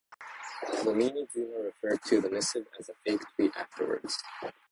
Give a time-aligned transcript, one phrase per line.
[0.79, 4.17] Dlamini-Zuma referred to the missive as a "fake tweet" afterwards.